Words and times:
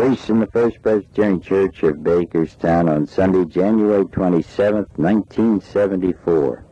Preached 0.00 0.30
in 0.30 0.40
the 0.40 0.46
First 0.46 0.80
Presbyterian 0.80 1.42
Church 1.42 1.82
of 1.82 1.96
Bakerstown 1.96 2.90
on 2.90 3.06
Sunday, 3.06 3.44
January 3.44 4.06
27, 4.06 4.86
1974. 4.96 6.64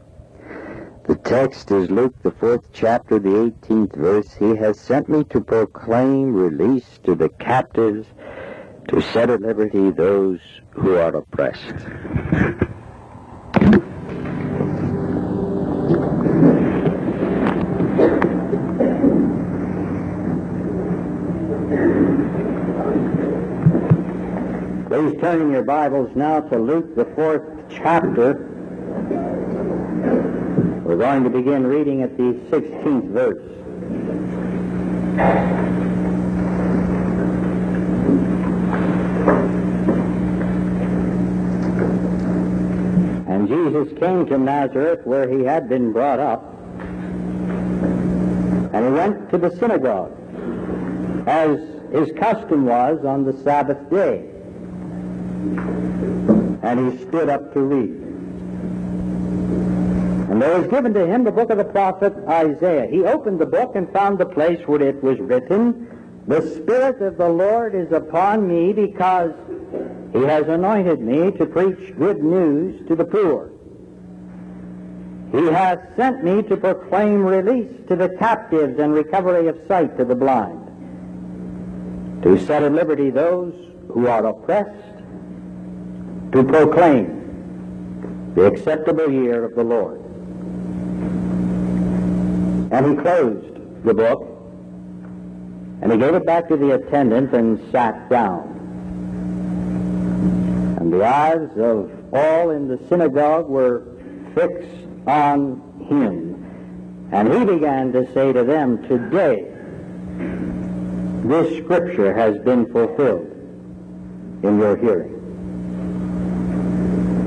The 1.06 1.14
text 1.16 1.70
is 1.70 1.90
Luke, 1.90 2.14
the 2.22 2.30
fourth 2.30 2.72
chapter, 2.72 3.18
the 3.18 3.28
18th 3.28 3.94
verse. 3.94 4.32
He 4.32 4.56
has 4.56 4.80
sent 4.80 5.10
me 5.10 5.24
to 5.24 5.42
proclaim 5.42 6.32
release 6.32 7.00
to 7.04 7.14
the 7.14 7.28
captives, 7.28 8.06
to 8.88 9.02
set 9.02 9.28
at 9.28 9.42
liberty 9.42 9.90
those 9.90 10.40
who 10.70 10.96
are 10.96 11.14
oppressed. 11.14 11.74
turn 25.28 25.42
in 25.42 25.50
your 25.50 25.62
Bibles 25.62 26.08
now 26.16 26.40
to 26.40 26.58
Luke, 26.58 26.96
the 26.96 27.04
fourth 27.14 27.42
chapter. 27.68 28.48
We're 30.86 30.96
going 30.96 31.22
to 31.22 31.28
begin 31.28 31.66
reading 31.66 32.00
at 32.00 32.16
the 32.16 32.32
16th 32.48 33.10
verse. 33.10 33.36
And 43.28 43.48
Jesus 43.48 43.98
came 43.98 44.24
to 44.28 44.38
Nazareth 44.38 45.04
where 45.04 45.28
he 45.28 45.44
had 45.44 45.68
been 45.68 45.92
brought 45.92 46.20
up, 46.20 46.54
and 48.72 48.82
he 48.82 48.92
went 48.92 49.28
to 49.28 49.36
the 49.36 49.50
synagogue, 49.58 50.16
as 51.28 51.58
his 51.92 52.12
custom 52.18 52.64
was 52.64 53.04
on 53.04 53.24
the 53.24 53.34
Sabbath 53.42 53.90
day. 53.90 54.36
And 56.62 56.92
he 56.92 57.06
stood 57.06 57.28
up 57.28 57.52
to 57.54 57.60
read. 57.60 57.90
And 60.30 60.42
there 60.42 60.60
was 60.60 60.68
given 60.68 60.92
to 60.94 61.06
him 61.06 61.24
the 61.24 61.32
book 61.32 61.50
of 61.50 61.58
the 61.58 61.64
prophet 61.64 62.14
Isaiah. 62.28 62.86
He 62.86 63.02
opened 63.04 63.40
the 63.40 63.46
book 63.46 63.72
and 63.74 63.90
found 63.92 64.18
the 64.18 64.26
place 64.26 64.60
where 64.66 64.82
it 64.82 65.02
was 65.02 65.18
written, 65.18 66.22
The 66.26 66.42
Spirit 66.56 67.00
of 67.00 67.16
the 67.16 67.28
Lord 67.28 67.74
is 67.74 67.92
upon 67.92 68.46
me 68.46 68.72
because 68.72 69.32
he 70.12 70.22
has 70.22 70.48
anointed 70.48 71.00
me 71.00 71.30
to 71.32 71.46
preach 71.46 71.96
good 71.96 72.22
news 72.22 72.86
to 72.88 72.96
the 72.96 73.04
poor. 73.04 73.50
He 75.32 75.44
has 75.46 75.78
sent 75.96 76.24
me 76.24 76.42
to 76.44 76.56
proclaim 76.56 77.22
release 77.22 77.86
to 77.88 77.96
the 77.96 78.08
captives 78.18 78.78
and 78.78 78.94
recovery 78.94 79.48
of 79.48 79.58
sight 79.68 79.96
to 79.98 80.04
the 80.04 80.14
blind, 80.14 80.62
to 82.22 82.38
set 82.46 82.62
at 82.62 82.72
liberty 82.72 83.10
those 83.10 83.52
who 83.92 84.06
are 84.06 84.24
oppressed, 84.24 84.87
to 86.32 86.44
proclaim 86.44 88.32
the 88.34 88.46
acceptable 88.46 89.10
year 89.10 89.44
of 89.44 89.54
the 89.54 89.64
Lord. 89.64 90.00
And 92.70 92.86
he 92.86 93.02
closed 93.02 93.84
the 93.84 93.94
book, 93.94 94.26
and 95.80 95.90
he 95.90 95.98
gave 95.98 96.14
it 96.14 96.26
back 96.26 96.48
to 96.48 96.56
the 96.56 96.74
attendant 96.74 97.32
and 97.32 97.58
sat 97.72 98.10
down. 98.10 98.54
And 100.78 100.92
the 100.92 101.04
eyes 101.04 101.48
of 101.56 101.90
all 102.12 102.50
in 102.50 102.68
the 102.68 102.78
synagogue 102.88 103.48
were 103.48 103.84
fixed 104.34 104.86
on 105.06 105.62
him. 105.88 107.08
And 107.10 107.32
he 107.32 107.44
began 107.44 107.90
to 107.92 108.12
say 108.12 108.32
to 108.34 108.44
them, 108.44 108.82
Today, 108.86 109.50
this 111.26 111.64
scripture 111.64 112.14
has 112.14 112.38
been 112.38 112.70
fulfilled 112.70 113.26
in 114.42 114.58
your 114.58 114.76
hearing. 114.76 115.17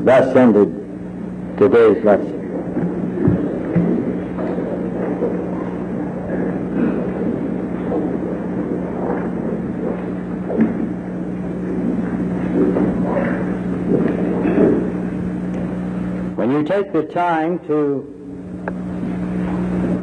Thus 0.04 0.36
ended 0.36 0.74
today's 1.60 2.04
lesson. 2.04 2.40
When 16.36 16.50
you 16.50 16.64
take 16.64 16.92
the 16.92 17.04
time 17.04 17.60
to 17.68 18.08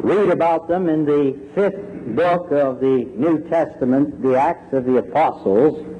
read 0.01 0.29
about 0.29 0.69
them 0.69 0.87
in 0.87 1.03
the 1.03 1.37
fifth 1.53 2.15
book 2.15 2.53
of 2.53 2.79
the 2.79 3.03
New 3.17 3.39
Testament, 3.49 4.21
the 4.21 4.39
Acts 4.39 4.71
of 4.71 4.85
the 4.85 4.95
Apostles, 4.99 5.98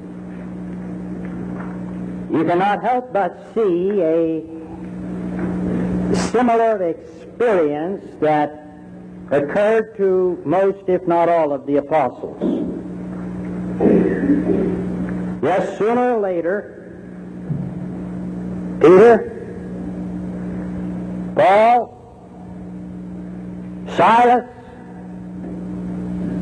you 2.40 2.46
cannot 2.46 2.82
help 2.82 3.12
but 3.12 3.36
see 3.54 4.00
a 4.00 4.42
similar 6.30 6.82
experience 6.84 8.02
that 8.20 8.66
occurred 9.30 9.94
to 9.98 10.40
most, 10.46 10.88
if 10.88 11.06
not 11.06 11.28
all, 11.28 11.52
of 11.52 11.66
the 11.66 11.76
apostles. 11.76 12.40
Yes, 15.42 15.76
sooner 15.76 16.14
or 16.16 16.20
later, 16.20 16.76
Peter, 18.80 19.36
Paul, 21.36 21.98
Silas, 23.96 24.48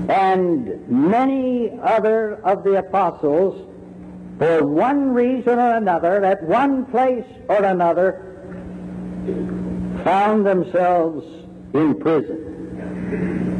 and 0.09 0.89
many 0.89 1.77
other 1.83 2.37
of 2.45 2.63
the 2.63 2.79
apostles, 2.79 3.68
for 4.39 4.65
one 4.67 5.13
reason 5.13 5.59
or 5.59 5.75
another, 5.75 6.25
at 6.25 6.43
one 6.45 6.87
place 6.87 7.27
or 7.49 7.65
another, 7.65 8.25
found 10.05 10.47
themselves 10.47 11.27
in 11.75 11.99
prison. 11.99 13.59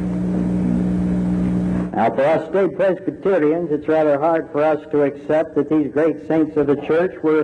Now, 1.93 2.15
for 2.15 2.23
us 2.23 2.49
state 2.49 2.75
Presbyterians, 2.77 3.71
it's 3.71 3.87
rather 3.89 4.17
hard 4.17 4.49
for 4.53 4.63
us 4.63 4.79
to 4.91 5.01
accept 5.03 5.55
that 5.55 5.69
these 5.69 5.91
great 5.91 6.27
saints 6.29 6.55
of 6.55 6.67
the 6.67 6.77
church 6.87 7.21
were 7.21 7.43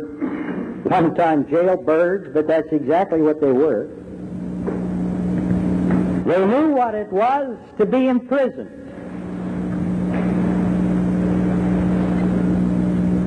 one 0.83 1.13
time 1.13 1.43
jailbirds, 1.45 2.33
but 2.33 2.47
that's 2.47 2.71
exactly 2.71 3.21
what 3.21 3.41
they 3.41 3.51
were. 3.51 3.87
They 6.25 6.45
knew 6.45 6.69
what 6.69 6.95
it 6.95 7.11
was 7.11 7.57
to 7.77 7.85
be 7.85 8.07
imprisoned. 8.07 8.84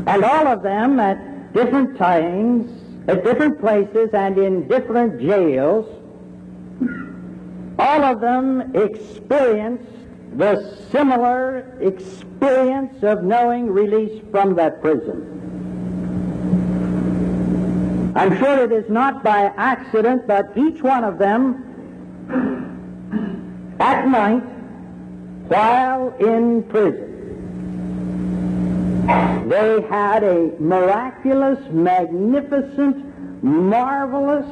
And 0.08 0.24
all 0.24 0.46
of 0.48 0.62
them 0.62 0.98
at 0.98 1.52
different 1.52 1.98
times, 1.98 2.70
at 3.08 3.24
different 3.24 3.60
places, 3.60 4.08
and 4.14 4.38
in 4.38 4.66
different 4.66 5.20
jails, 5.20 5.84
all 7.78 8.02
of 8.02 8.20
them 8.20 8.74
experienced 8.74 9.92
the 10.34 10.78
similar 10.90 11.76
experience 11.82 13.02
of 13.02 13.22
knowing 13.22 13.66
release 13.70 14.22
from 14.30 14.54
that 14.54 14.80
prison. 14.80 15.34
I'm 18.16 18.34
sure 18.38 18.64
it 18.64 18.72
is 18.72 18.88
not 18.88 19.22
by 19.22 19.52
accident, 19.58 20.26
that 20.26 20.56
each 20.56 20.82
one 20.82 21.04
of 21.04 21.18
them 21.18 21.64
at 23.78 24.08
night 24.08 24.42
while 25.48 26.16
in 26.18 26.62
prison. 26.62 27.07
They 29.08 29.80
had 29.88 30.22
a 30.22 30.52
miraculous, 30.58 31.58
magnificent, 31.70 33.42
marvelous, 33.42 34.46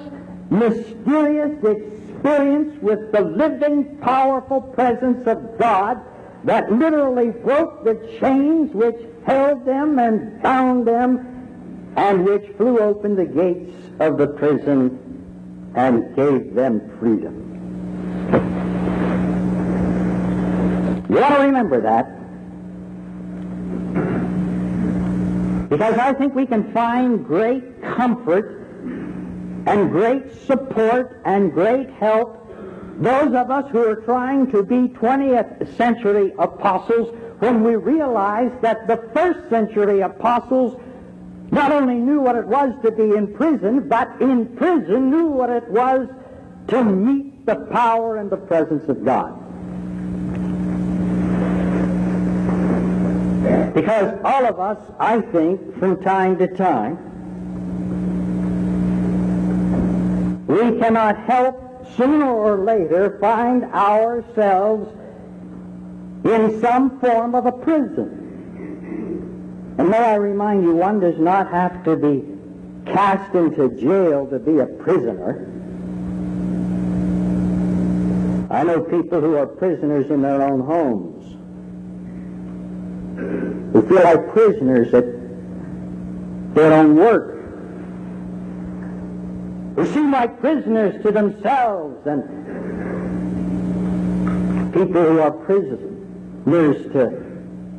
mysterious 0.49 1.63
experience 1.63 2.81
with 2.81 3.13
the 3.13 3.21
living, 3.21 3.99
powerful 3.99 4.63
presence 4.63 5.27
of 5.27 5.59
God 5.59 6.01
that 6.45 6.73
literally 6.73 7.33
broke 7.33 7.85
the 7.85 7.97
chains 8.19 8.73
which 8.73 8.97
held 9.27 9.67
them 9.67 9.99
and 9.99 10.41
bound 10.41 10.87
them 10.87 11.93
and 11.97 12.25
which 12.25 12.47
flew 12.57 12.79
open 12.79 13.15
the 13.15 13.27
gates 13.27 13.77
of 14.01 14.17
the 14.17 14.27
prison 14.27 15.73
and 15.75 16.17
gave 16.17 16.55
them 16.55 16.81
freedom. 16.99 17.43
You 21.11 21.23
ought 21.23 21.37
to 21.37 21.43
remember 21.43 21.83
that. 21.83 22.26
Because 25.69 25.99
I 25.99 26.13
think 26.13 26.35
we 26.35 26.47
can 26.47 26.73
find 26.73 27.25
great 27.25 27.83
comfort 27.83 28.67
and 29.67 29.91
great 29.91 30.33
support 30.47 31.21
and 31.25 31.53
great 31.53 31.91
help 31.91 32.47
those 32.99 33.35
of 33.35 33.51
us 33.51 33.71
who 33.73 33.87
are 33.87 33.97
trying 33.97 34.51
to 34.53 34.63
be 34.63 34.89
20th 34.89 35.77
century 35.77 36.33
apostles 36.39 37.15
when 37.41 37.63
we 37.63 37.77
realize 37.77 38.51
that 38.63 38.87
the 38.87 39.11
first 39.13 39.51
century 39.51 40.01
apostles 40.01 40.81
not 41.51 41.73
only 41.73 41.97
knew 41.97 42.21
what 42.21 42.37
it 42.37 42.47
was 42.47 42.73
to 42.83 42.91
be 42.91 43.15
in 43.15 43.35
prison, 43.35 43.87
but 43.87 44.09
in 44.23 44.47
prison 44.57 45.11
knew 45.11 45.27
what 45.27 45.51
it 45.51 45.69
was 45.69 46.09
to 46.69 46.83
meet 46.83 47.45
the 47.45 47.57
power 47.71 48.17
and 48.17 48.31
the 48.31 48.37
presence 48.37 48.89
of 48.89 49.05
God. 49.05 49.46
Because 53.77 54.19
all 54.25 54.47
of 54.47 54.59
us, 54.59 54.79
I 54.99 55.21
think, 55.21 55.79
from 55.79 56.03
time 56.03 56.39
to 56.39 56.49
time, 56.49 56.97
we 60.47 60.79
cannot 60.81 61.19
help 61.19 61.87
sooner 61.95 62.25
or 62.25 62.65
later 62.65 63.19
find 63.21 63.65
ourselves 63.65 64.91
in 66.25 66.59
some 66.63 66.99
form 67.01 67.35
of 67.35 67.45
a 67.45 67.53
prison. 67.53 68.15
And 69.77 69.91
may 69.91 69.99
I 69.99 70.15
remind 70.15 70.63
you, 70.63 70.75
one 70.75 70.99
does 70.99 71.19
not 71.19 71.51
have 71.51 71.85
to 71.85 71.97
be 71.97 72.25
cast 72.91 73.35
into 73.35 73.69
jail 73.79 74.27
to 74.29 74.39
be 74.39 74.59
a 74.59 74.67
prisoner. 74.67 75.53
I 78.51 78.65
know 78.65 78.81
people 78.81 79.21
who 79.21 79.37
are 79.37 79.47
prisoners 79.47 80.11
in 80.11 80.23
their 80.23 80.41
own 80.41 80.61
homes, 80.61 81.16
who 83.73 83.83
feel 83.89 84.03
like 84.03 84.29
prisoners 84.33 84.95
at 84.95 85.05
their 86.55 86.73
own 86.73 86.97
work, 86.97 87.35
who 89.77 89.87
seem 89.93 90.11
like 90.11 90.41
prisoners 90.41 91.03
to 91.03 91.13
themselves, 91.13 92.07
and 92.07 92.23
people 94.73 95.03
who 95.03 95.21
are 95.21 95.31
prisoners 95.31 96.93
to 96.93 97.11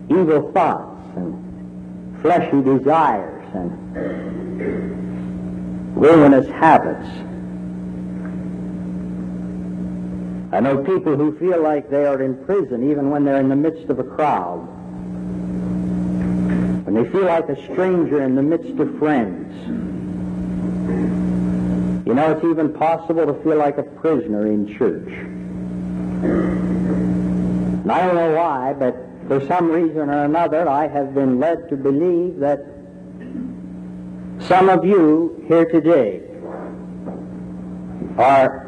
evil 0.09 0.51
thoughts 0.51 1.15
and 1.15 2.21
fleshy 2.21 2.61
desires 2.61 3.45
and 3.53 3.77
ruinous 5.95 6.47
habits. 6.47 7.07
I 10.53 10.59
know 10.59 10.77
people 10.83 11.15
who 11.15 11.37
feel 11.37 11.61
like 11.61 11.89
they 11.89 12.05
are 12.05 12.21
in 12.21 12.43
prison 12.45 12.89
even 12.89 13.09
when 13.09 13.25
they're 13.25 13.39
in 13.39 13.49
the 13.49 13.55
midst 13.55 13.89
of 13.89 13.99
a 13.99 14.03
crowd. 14.03 14.67
When 16.87 17.03
they 17.03 17.09
feel 17.11 17.25
like 17.25 17.49
a 17.49 17.61
stranger 17.73 18.23
in 18.23 18.35
the 18.35 18.41
midst 18.41 18.79
of 18.79 18.97
friends. 18.97 19.53
You 22.07 22.13
know, 22.13 22.31
it's 22.31 22.45
even 22.45 22.71
possible 22.71 23.25
to 23.25 23.33
feel 23.43 23.57
like 23.57 23.77
a 23.77 23.83
prisoner 23.83 24.47
in 24.47 24.73
church. 24.77 25.09
And 27.81 27.91
I 27.91 28.05
don't 28.05 28.15
know 28.15 28.35
why, 28.35 28.71
but 28.71 28.95
for 29.27 29.45
some 29.47 29.69
reason 29.69 30.09
or 30.09 30.23
another, 30.23 30.69
I 30.69 30.87
have 30.87 31.13
been 31.13 31.41
led 31.41 31.67
to 31.71 31.75
believe 31.75 32.39
that 32.39 32.59
some 34.47 34.69
of 34.69 34.85
you 34.85 35.43
here 35.49 35.65
today 35.65 36.21
are 38.17 38.63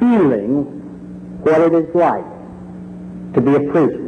feeling 0.00 0.64
what 1.42 1.60
it 1.60 1.74
is 1.74 1.94
like 1.94 2.24
to 3.34 3.42
be 3.42 3.56
a 3.56 3.70
prisoner. 3.70 4.01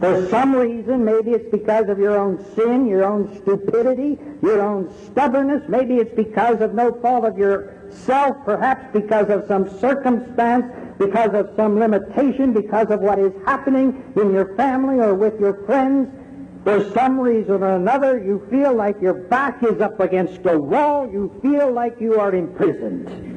For 0.00 0.28
some 0.28 0.54
reason, 0.54 1.04
maybe 1.04 1.32
it's 1.32 1.50
because 1.50 1.88
of 1.88 1.98
your 1.98 2.16
own 2.16 2.44
sin, 2.54 2.86
your 2.86 3.04
own 3.04 3.34
stupidity, 3.40 4.16
your 4.42 4.62
own 4.62 4.94
stubbornness, 5.06 5.68
maybe 5.68 5.96
it's 5.96 6.14
because 6.14 6.60
of 6.60 6.72
no 6.72 6.92
fault 7.00 7.24
of 7.24 7.36
yourself, 7.36 8.36
perhaps 8.44 8.92
because 8.92 9.28
of 9.28 9.46
some 9.48 9.68
circumstance, 9.80 10.66
because 10.98 11.34
of 11.34 11.50
some 11.56 11.80
limitation, 11.80 12.52
because 12.52 12.90
of 12.90 13.00
what 13.00 13.18
is 13.18 13.32
happening 13.44 14.12
in 14.14 14.32
your 14.32 14.54
family 14.54 15.00
or 15.00 15.14
with 15.14 15.40
your 15.40 15.64
friends. 15.66 16.08
For 16.62 16.88
some 16.92 17.18
reason 17.18 17.62
or 17.62 17.76
another, 17.76 18.22
you 18.22 18.46
feel 18.50 18.74
like 18.74 19.00
your 19.00 19.14
back 19.14 19.64
is 19.64 19.80
up 19.80 19.98
against 19.98 20.46
a 20.46 20.58
wall. 20.58 21.10
You 21.10 21.36
feel 21.42 21.72
like 21.72 22.00
you 22.00 22.20
are 22.20 22.34
imprisoned. 22.34 23.27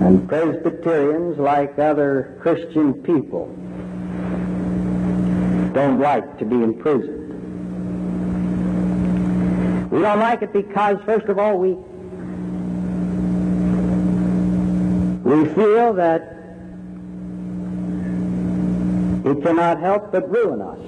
And 0.00 0.28
Presbyterians, 0.28 1.38
like 1.38 1.78
other 1.78 2.38
Christian 2.40 2.94
people, 3.02 3.46
don't 5.72 6.00
like 6.00 6.38
to 6.38 6.44
be 6.44 6.56
imprisoned. 6.56 7.20
We 9.90 10.00
don't 10.00 10.18
like 10.18 10.42
it 10.42 10.52
because, 10.52 10.98
first 11.04 11.26
of 11.26 11.38
all, 11.38 11.58
we 11.58 11.74
we 15.24 15.44
feel 15.54 15.92
that 15.94 16.22
it 19.24 19.42
cannot 19.42 19.80
help 19.80 20.12
but 20.12 20.28
ruin 20.30 20.60
us. 20.60 20.78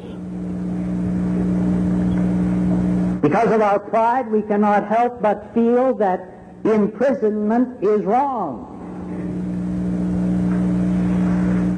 Because 3.23 3.53
of 3.53 3.62
our 3.62 3.79
pride, 3.79 4.31
we 4.31 4.43
cannot 4.43 4.87
help 4.87 5.23
but 5.23 5.55
feel 5.55 5.95
that 5.95 6.21
imprisonment 6.65 7.83
is 7.83 8.05
wrong. 8.05 8.74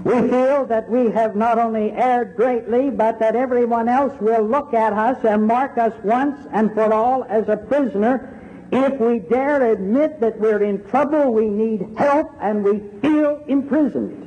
We 0.07 0.29
feel 0.29 0.67
that 0.67 0.89
we 0.89 1.11
have 1.11 1.35
not 1.35 1.59
only 1.59 1.91
erred 1.91 2.37
greatly, 2.37 2.91
but 2.91 3.19
that 3.19 3.35
everyone 3.35 3.89
else 3.89 4.13
will 4.21 4.45
look 4.45 4.73
at 4.73 4.93
us 4.93 5.25
and 5.25 5.49
mark 5.49 5.79
us 5.79 5.93
once 6.05 6.47
and 6.53 6.73
for 6.75 6.93
all 6.93 7.25
as 7.25 7.49
a 7.49 7.57
prisoner 7.57 8.33
if 8.71 9.01
we 9.01 9.19
dare 9.19 9.73
admit 9.73 10.21
that 10.21 10.39
we're 10.39 10.63
in 10.63 10.85
trouble, 10.85 11.33
we 11.33 11.49
need 11.49 11.89
help, 11.99 12.33
and 12.41 12.63
we 12.63 12.83
feel 13.01 13.43
imprisoned. 13.49 14.23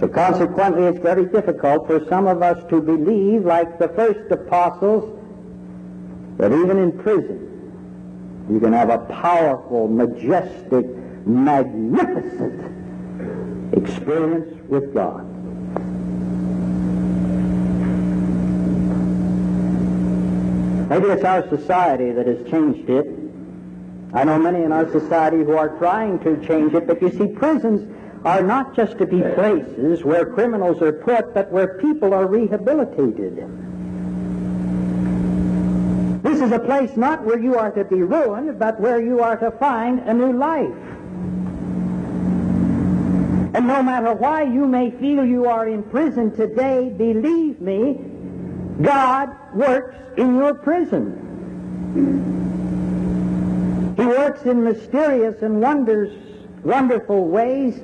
So 0.00 0.08
consequently, 0.08 0.86
it's 0.86 0.98
very 0.98 1.26
difficult 1.26 1.86
for 1.86 2.04
some 2.08 2.26
of 2.26 2.42
us 2.42 2.58
to 2.70 2.80
believe, 2.80 3.44
like 3.44 3.78
the 3.78 3.88
first 3.90 4.32
apostles, 4.32 5.16
that 6.38 6.50
even 6.50 6.78
in 6.78 6.90
prison, 6.98 8.46
you 8.50 8.58
can 8.58 8.72
have 8.72 8.90
a 8.90 8.98
powerful, 8.98 9.86
majestic, 9.86 10.86
magnificent 11.26 12.60
experience 13.72 14.60
with 14.68 14.94
God. 14.94 15.30
Maybe 20.88 21.06
it's 21.06 21.24
our 21.24 21.48
society 21.48 22.12
that 22.12 22.26
has 22.26 22.48
changed 22.50 22.88
it. 22.90 23.06
I 24.12 24.24
know 24.24 24.38
many 24.38 24.62
in 24.62 24.70
our 24.70 24.90
society 24.92 25.38
who 25.38 25.56
are 25.56 25.76
trying 25.78 26.20
to 26.20 26.36
change 26.46 26.74
it, 26.74 26.86
but 26.86 27.02
you 27.02 27.10
see, 27.10 27.26
prisons 27.26 27.90
are 28.24 28.42
not 28.42 28.76
just 28.76 28.98
to 28.98 29.06
be 29.06 29.20
places 29.20 30.04
where 30.04 30.24
criminals 30.26 30.80
are 30.82 30.92
put, 30.92 31.34
but 31.34 31.50
where 31.50 31.78
people 31.78 32.14
are 32.14 32.26
rehabilitated. 32.26 33.36
This 36.22 36.40
is 36.40 36.52
a 36.52 36.58
place 36.58 36.96
not 36.96 37.24
where 37.24 37.38
you 37.38 37.56
are 37.56 37.70
to 37.72 37.84
be 37.84 38.02
ruined, 38.02 38.58
but 38.58 38.78
where 38.78 39.00
you 39.00 39.20
are 39.20 39.36
to 39.36 39.50
find 39.52 40.00
a 40.00 40.14
new 40.14 40.32
life. 40.32 40.93
And 43.54 43.68
no 43.68 43.82
matter 43.84 44.12
why 44.12 44.42
you 44.42 44.66
may 44.66 44.90
feel 44.90 45.24
you 45.24 45.46
are 45.46 45.68
in 45.68 45.84
prison 45.84 46.34
today, 46.34 46.90
believe 46.90 47.60
me, 47.60 48.00
God 48.82 49.30
works 49.54 49.94
in 50.16 50.34
your 50.34 50.54
prison. 50.54 51.20
He 53.96 54.04
works 54.04 54.42
in 54.42 54.64
mysterious 54.64 55.40
and 55.42 55.60
wonders, 55.60 56.12
wonderful 56.64 57.28
ways. 57.28 57.76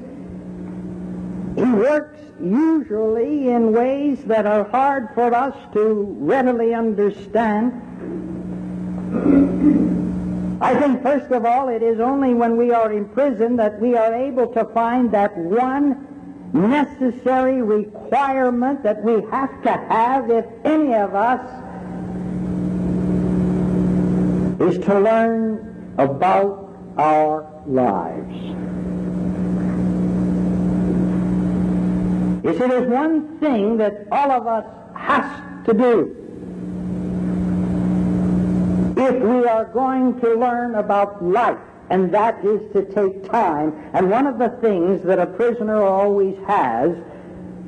He 1.54 1.62
works 1.62 2.18
usually 2.42 3.50
in 3.50 3.72
ways 3.72 4.24
that 4.24 4.46
are 4.46 4.64
hard 4.64 5.10
for 5.14 5.32
us 5.32 5.54
to 5.74 6.16
readily 6.18 6.74
understand. 6.74 8.39
I 10.62 10.74
think, 10.78 11.02
first 11.02 11.30
of 11.32 11.46
all, 11.46 11.68
it 11.68 11.82
is 11.82 12.00
only 12.00 12.34
when 12.34 12.56
we 12.58 12.70
are 12.70 12.92
in 12.92 13.08
prison 13.08 13.56
that 13.56 13.80
we 13.80 13.96
are 13.96 14.12
able 14.12 14.46
to 14.48 14.66
find 14.66 15.10
that 15.12 15.36
one 15.36 16.06
necessary 16.52 17.62
requirement 17.62 18.82
that 18.82 19.02
we 19.02 19.22
have 19.30 19.62
to 19.62 19.70
have 19.70 20.30
if 20.30 20.44
any 20.64 20.94
of 20.94 21.14
us 21.14 21.40
is 24.60 24.84
to 24.84 25.00
learn 25.00 25.94
about 25.96 26.76
our 26.98 27.48
lives. 27.66 28.36
You 32.44 32.52
see, 32.52 32.66
there's 32.66 32.88
one 32.88 33.38
thing 33.38 33.78
that 33.78 34.06
all 34.12 34.30
of 34.30 34.46
us 34.46 34.66
has 34.94 35.66
to 35.66 35.72
do 35.72 36.19
if 39.00 39.22
we 39.22 39.46
are 39.46 39.64
going 39.64 40.20
to 40.20 40.34
learn 40.34 40.74
about 40.74 41.24
life 41.24 41.58
and 41.90 42.12
that 42.12 42.44
is 42.44 42.60
to 42.72 42.84
take 42.84 43.28
time. 43.30 43.90
And 43.92 44.10
one 44.10 44.26
of 44.26 44.38
the 44.38 44.50
things 44.60 45.02
that 45.04 45.18
a 45.18 45.26
prisoner 45.26 45.82
always 45.82 46.36
has 46.46 46.96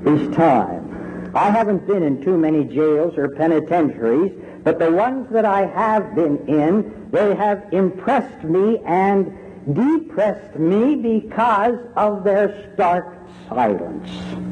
is 0.06 0.34
time. 0.36 1.32
I 1.34 1.50
haven't 1.50 1.86
been 1.86 2.02
in 2.02 2.22
too 2.22 2.36
many 2.36 2.64
jails 2.64 3.16
or 3.16 3.30
penitentiaries, 3.30 4.32
but 4.62 4.78
the 4.78 4.92
ones 4.92 5.28
that 5.32 5.44
I 5.44 5.66
have 5.66 6.14
been 6.14 6.46
in, 6.46 7.08
they 7.10 7.34
have 7.34 7.64
impressed 7.72 8.44
me 8.44 8.78
and 8.84 9.32
depressed 9.72 10.56
me 10.56 10.96
because 10.96 11.78
of 11.96 12.22
their 12.22 12.70
stark 12.74 13.16
silence. 13.48 14.51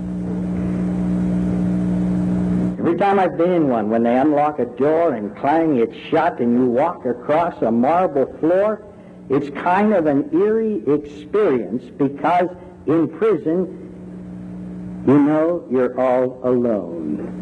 Every 2.90 2.98
time 2.98 3.20
I've 3.20 3.38
been 3.38 3.52
in 3.52 3.68
one, 3.68 3.88
when 3.88 4.02
they 4.02 4.16
unlock 4.16 4.58
a 4.58 4.64
door 4.64 5.14
and 5.14 5.36
clang 5.36 5.76
it 5.76 5.90
shut 6.10 6.40
and 6.40 6.58
you 6.58 6.66
walk 6.66 7.06
across 7.06 7.62
a 7.62 7.70
marble 7.70 8.26
floor, 8.40 8.82
It's 9.28 9.48
kind 9.50 9.94
of 9.94 10.06
an 10.06 10.28
eerie 10.32 10.82
experience 10.88 11.84
because 11.96 12.48
in 12.88 13.06
prison, 13.16 15.04
you 15.06 15.18
know 15.22 15.68
you're 15.70 15.96
all 16.00 16.40
alone. 16.42 17.36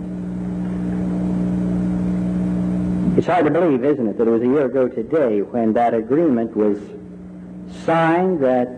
It's 3.16 3.26
hard 3.26 3.46
to 3.46 3.50
believe, 3.50 3.82
isn't 3.82 4.06
it, 4.06 4.18
that 4.18 4.28
it 4.28 4.30
was 4.30 4.42
a 4.42 4.46
year 4.46 4.66
ago 4.66 4.86
today 4.86 5.40
when 5.40 5.72
that 5.72 5.94
agreement 5.94 6.54
was 6.54 6.78
signed 7.86 8.40
that 8.44 8.68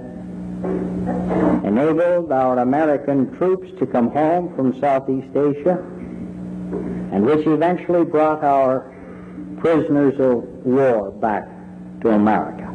enabled 1.64 2.30
our 2.30 2.60
American 2.60 3.36
troops 3.38 3.76
to 3.80 3.86
come 3.86 4.12
home 4.12 4.54
from 4.54 4.78
Southeast 4.78 5.34
Asia 5.34 5.84
and 7.12 7.24
which 7.24 7.46
eventually 7.46 8.04
brought 8.04 8.42
our 8.44 8.92
prisoners 9.58 10.14
of 10.18 10.44
war 10.64 11.10
back 11.10 11.48
to 12.00 12.10
America. 12.10 12.66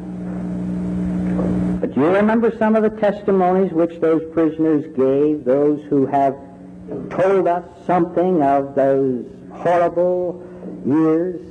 But 1.80 1.94
do 1.94 2.02
you 2.02 2.08
remember 2.08 2.56
some 2.58 2.76
of 2.76 2.84
the 2.84 2.90
testimonies 2.90 3.72
which 3.72 4.00
those 4.00 4.22
prisoners 4.34 4.86
gave, 4.96 5.46
those 5.46 5.84
who 5.90 6.06
have 6.06 6.36
told 7.10 7.48
us 7.48 7.64
something 7.86 8.42
of 8.44 8.76
those 8.76 9.26
horrible 9.52 10.44
years 10.86 11.42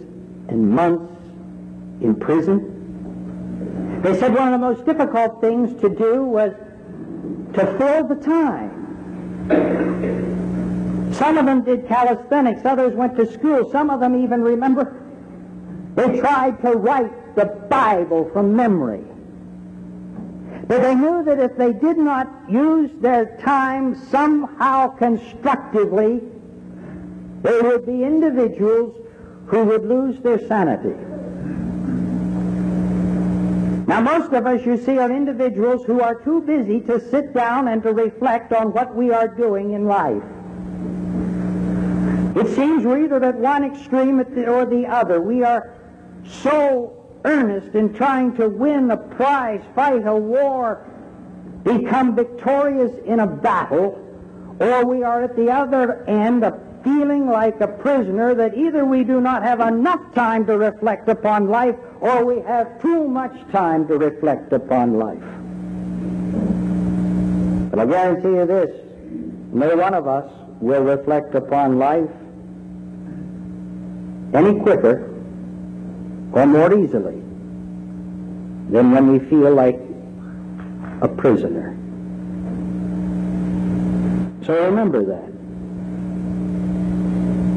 and 0.49 0.71
months 0.71 1.13
in 2.01 2.15
prison? 2.15 4.01
They 4.03 4.19
said 4.19 4.35
one 4.35 4.53
of 4.53 4.61
the 4.61 4.67
most 4.67 4.85
difficult 4.85 5.41
things 5.41 5.81
to 5.81 5.89
do 5.89 6.25
was 6.25 6.53
to 7.55 7.67
fill 7.79 8.07
the 8.07 8.17
time. 8.17 8.71
Some 11.15 11.39
of 11.39 11.47
them 11.47 11.63
did 11.63 11.87
calisthenics, 11.87 12.65
others 12.65 12.95
went 12.95 13.17
to 13.17 13.33
school, 13.33 13.71
some 13.71 13.89
of 13.91 14.01
them 14.01 14.23
even 14.23 14.43
remember 14.43 15.01
they 15.95 16.19
tried 16.19 16.61
to 16.63 16.73
write 16.73 17.37
the 17.37 17.47
Bible 17.71 18.29
from 18.33 18.57
memory. 18.57 19.05
But 20.67 20.83
they 20.83 20.95
knew 20.95 21.23
that 21.25 21.39
if 21.39 21.57
they 21.57 21.73
did 21.73 21.99
not 21.99 22.29
use 22.49 22.91
their 23.01 23.37
time 23.43 23.95
somehow 24.09 24.89
constructively, 24.89 26.21
they 27.43 27.61
would 27.61 27.87
be 27.87 28.03
individuals 28.03 28.97
who 29.47 29.65
would 29.65 29.85
lose 29.85 30.19
their 30.21 30.39
sanity. 30.49 30.97
Now, 33.87 34.01
most 34.01 34.33
of 34.33 34.47
us, 34.47 34.65
you 34.65 34.79
see, 34.79 34.99
are 34.99 35.13
individuals 35.13 35.85
who 35.85 36.01
are 36.01 36.15
too 36.15 36.41
busy 36.41 36.81
to 36.83 36.99
sit 37.11 37.35
down 37.35 37.69
and 37.69 37.83
to 37.83 37.93
reflect 37.93 38.53
on 38.53 38.73
what 38.73 38.95
we 38.95 39.13
are 39.13 39.29
doing 39.29 39.75
in 39.75 39.85
life. 39.85 40.23
It 42.35 42.55
seems 42.57 42.85
we're 42.85 43.05
either 43.05 43.23
at 43.25 43.37
one 43.37 43.65
extreme 43.65 44.19
or 44.19 44.67
the 44.67 44.87
other. 44.89 45.21
We 45.21 45.45
are 45.45 45.73
so 46.27 47.21
earnest 47.25 47.75
in 47.75 47.95
trying 47.95 48.37
to 48.37 48.49
win 48.49 48.91
a 48.91 48.97
prize, 48.97 49.63
fight 49.75 50.07
a 50.07 50.17
war, 50.17 50.85
become 51.63 52.17
victorious 52.17 52.93
in 53.07 53.21
a 53.21 53.27
battle, 53.27 54.01
or 54.59 54.85
we 54.85 55.03
are 55.03 55.23
at 55.23 55.37
the 55.37 55.51
other 55.51 56.05
end 56.05 56.45
of 56.45 56.61
feeling 56.83 57.27
like 57.27 57.61
a 57.61 57.69
prisoner 57.69 58.35
that 58.35 58.57
either 58.57 58.85
we 58.85 59.05
do 59.05 59.21
not 59.21 59.43
have 59.43 59.61
enough 59.61 60.15
time 60.15 60.45
to 60.45 60.59
reflect 60.59 61.09
upon 61.09 61.49
life 61.49 61.75
or 62.01 62.25
we 62.25 62.41
have 62.43 62.81
too 62.83 63.09
much 63.09 63.33
time 63.51 63.89
to 63.89 63.97
reflect 63.97 64.53
upon 64.53 64.99
life. 64.99 65.23
But 67.71 67.79
I 67.79 67.87
guarantee 67.87 68.29
you 68.29 68.47
this, 68.47 68.71
no 69.53 69.75
one 69.77 69.95
of 69.95 70.07
us 70.07 70.31
will 70.61 70.83
reflect 70.83 71.35
upon 71.35 71.79
life 71.79 72.11
any 74.35 74.59
quicker 74.61 75.11
or 76.33 76.47
more 76.47 76.75
easily 76.77 77.23
than 78.71 78.91
when 78.91 79.13
we 79.13 79.19
feel 79.29 79.55
like 79.55 79.79
a 81.01 81.09
prisoner. 81.09 81.77
So 84.45 84.65
remember 84.65 85.05
that. 85.05 85.31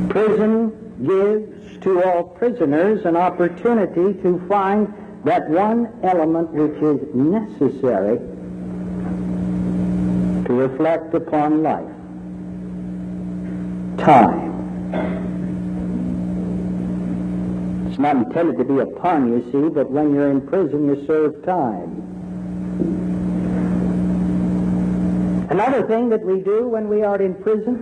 Prison 0.10 0.72
gives 1.06 1.84
to 1.84 2.04
all 2.04 2.24
prisoners 2.24 3.06
an 3.06 3.16
opportunity 3.16 4.14
to 4.22 4.46
find 4.48 4.94
that 5.26 5.50
one 5.50 5.90
element 6.04 6.52
which 6.52 6.82
is 6.82 7.00
necessary 7.14 8.20
to 10.46 10.54
reflect 10.54 11.14
upon 11.14 11.64
life. 11.64 11.86
Time. 14.00 15.17
It's 17.98 18.04
not 18.04 18.16
intended 18.16 18.60
to 18.60 18.64
be 18.64 18.78
a 18.78 18.86
pun, 18.86 19.28
you 19.34 19.42
see, 19.52 19.70
but 19.70 19.90
when 19.90 20.14
you're 20.14 20.30
in 20.30 20.42
prison, 20.46 20.86
you 20.86 21.04
serve 21.08 21.44
time. 21.44 22.04
Another 25.50 25.82
thing 25.88 26.10
that 26.10 26.24
we 26.24 26.42
do 26.42 26.68
when 26.68 26.90
we 26.90 27.02
are 27.02 27.20
in 27.20 27.34
prison, 27.42 27.74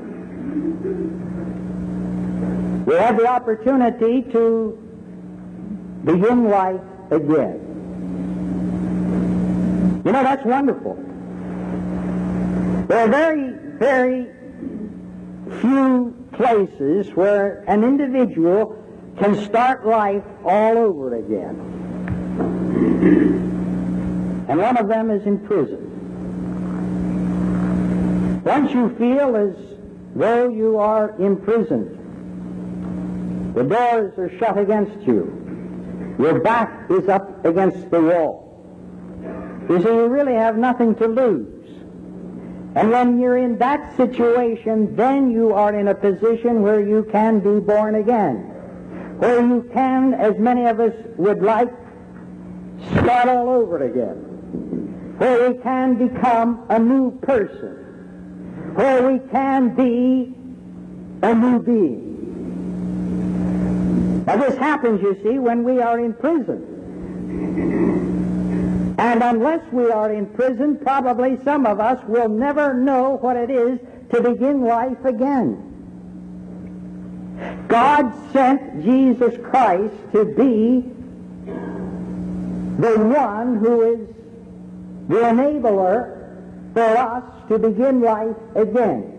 we 2.85 2.95
have 2.95 3.17
the 3.17 3.27
opportunity 3.27 4.21
to 4.31 4.77
begin 6.05 6.49
life 6.49 6.79
again. 7.11 7.59
You 10.05 10.13
know, 10.13 10.23
that's 10.23 10.45
wonderful. 10.45 10.95
There 12.87 12.99
are 12.99 13.09
very, 13.09 13.51
very 13.79 14.27
few 15.59 16.15
places 16.31 17.13
where 17.15 17.65
an 17.67 17.83
individual 17.83 18.81
can 19.17 19.45
start 19.45 19.85
life 19.85 20.23
all 20.43 20.77
over 20.77 21.15
again. 21.15 21.71
And 24.47 24.59
one 24.59 24.77
of 24.77 24.87
them 24.87 25.09
is 25.09 25.25
in 25.25 25.39
prison. 25.39 25.81
Once 28.43 28.71
you 28.71 28.95
feel 28.95 29.35
as 29.35 29.55
though 30.15 30.49
you 30.49 30.77
are 30.77 31.15
imprisoned, 31.19 31.97
the 33.55 33.63
doors 33.63 34.15
are 34.19 34.29
shut 34.37 34.59
against 34.59 35.01
you, 35.07 36.15
your 36.19 36.39
back 36.41 36.91
is 36.91 37.09
up 37.09 37.43
against 37.43 37.89
the 37.89 37.99
wall. 37.99 38.43
You 39.67 39.81
see, 39.81 39.89
you 39.89 40.05
really 40.05 40.35
have 40.35 40.57
nothing 40.57 40.93
to 40.95 41.07
lose. 41.07 41.67
And 42.75 42.91
when 42.91 43.19
you're 43.19 43.37
in 43.37 43.57
that 43.57 43.97
situation, 43.97 44.95
then 44.95 45.31
you 45.31 45.53
are 45.53 45.73
in 45.73 45.87
a 45.87 45.95
position 45.95 46.61
where 46.61 46.81
you 46.81 47.07
can 47.11 47.39
be 47.39 47.59
born 47.59 47.95
again 47.95 48.54
where 49.17 49.39
you 49.45 49.69
can, 49.73 50.13
as 50.13 50.37
many 50.37 50.65
of 50.65 50.79
us 50.79 50.93
would 51.17 51.41
like, 51.41 51.69
start 52.91 53.29
all 53.29 53.49
over 53.49 53.83
again, 53.83 55.15
where 55.17 55.49
we 55.49 55.57
can 55.59 55.95
become 56.07 56.65
a 56.69 56.77
new 56.77 57.11
person, 57.19 58.73
where 58.75 59.11
we 59.11 59.19
can 59.29 59.73
be 59.75 60.35
a 61.21 61.33
new 61.33 61.59
being. 61.59 62.13
Now 64.25 64.37
this 64.37 64.57
happens, 64.57 65.01
you 65.01 65.17
see, 65.23 65.39
when 65.39 65.63
we 65.63 65.79
are 65.79 65.99
in 65.99 66.13
prison. 66.13 66.73
And 68.97 69.21
unless 69.23 69.61
we 69.71 69.91
are 69.91 70.11
in 70.11 70.25
prison, 70.27 70.77
probably 70.77 71.37
some 71.43 71.65
of 71.65 71.79
us 71.79 72.03
will 72.07 72.29
never 72.29 72.73
know 72.73 73.17
what 73.21 73.37
it 73.37 73.49
is 73.49 73.79
to 74.11 74.21
begin 74.21 74.63
life 74.63 75.05
again. 75.05 75.74
God 77.67 78.13
sent 78.31 78.83
Jesus 78.83 79.35
Christ 79.43 79.95
to 80.13 80.25
be 80.25 80.81
the 82.79 82.99
one 82.99 83.57
who 83.57 83.81
is 83.93 83.99
the 85.07 85.15
enabler 85.15 86.73
for 86.73 86.97
us 86.97 87.23
to 87.49 87.57
begin 87.57 88.01
life 88.01 88.35
again. 88.55 89.11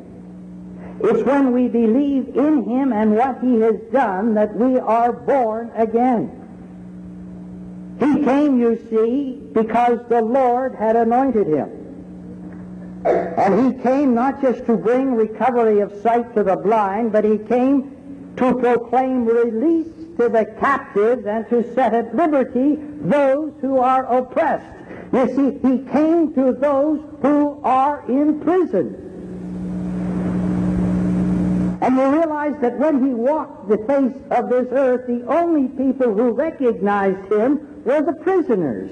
It's 1.00 1.22
when 1.22 1.52
we 1.52 1.68
believe 1.68 2.36
in 2.36 2.64
Him 2.64 2.92
and 2.92 3.16
what 3.16 3.40
He 3.40 3.60
has 3.60 3.76
done 3.92 4.34
that 4.34 4.54
we 4.54 4.78
are 4.78 5.12
born 5.12 5.70
again. 5.74 6.42
He 7.98 8.24
came, 8.24 8.60
you 8.60 8.78
see, 8.90 9.40
because 9.52 10.00
the 10.08 10.22
Lord 10.22 10.74
had 10.74 10.96
anointed 10.96 11.46
Him. 11.46 11.70
And 13.04 13.74
He 13.74 13.82
came 13.82 14.14
not 14.14 14.42
just 14.42 14.66
to 14.66 14.76
bring 14.76 15.14
recovery 15.14 15.80
of 15.80 15.92
sight 16.02 16.34
to 16.34 16.42
the 16.42 16.56
blind, 16.56 17.12
but 17.12 17.24
He 17.24 17.38
came 17.38 17.95
to 18.36 18.54
proclaim 18.54 19.24
release 19.24 19.88
to 20.18 20.28
the 20.28 20.44
captives 20.60 21.26
and 21.26 21.48
to 21.48 21.74
set 21.74 21.94
at 21.94 22.14
liberty 22.14 22.76
those 22.76 23.52
who 23.60 23.78
are 23.78 24.04
oppressed. 24.06 24.76
You 25.12 25.26
see, 25.28 25.68
he 25.68 25.78
came 25.90 26.34
to 26.34 26.52
those 26.52 27.00
who 27.22 27.60
are 27.62 28.04
in 28.08 28.40
prison. 28.40 29.02
And 31.80 31.96
you 31.96 32.08
realize 32.08 32.54
that 32.62 32.78
when 32.78 33.06
he 33.06 33.12
walked 33.14 33.68
the 33.68 33.78
face 33.78 34.16
of 34.30 34.48
this 34.48 34.66
earth, 34.72 35.06
the 35.06 35.24
only 35.26 35.68
people 35.68 36.12
who 36.12 36.30
recognized 36.32 37.30
him 37.30 37.84
were 37.84 38.02
the 38.02 38.14
prisoners. 38.14 38.90